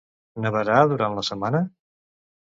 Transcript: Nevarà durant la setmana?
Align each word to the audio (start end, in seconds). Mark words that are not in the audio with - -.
Nevarà 0.43 0.77
durant 0.93 1.17
la 1.17 1.23
setmana? 1.27 1.61